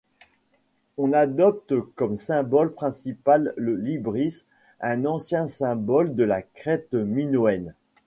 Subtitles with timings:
[0.97, 4.47] On adopte comme symbole principal le labrys,
[4.79, 7.75] un ancien symbole de la Crète minoenne.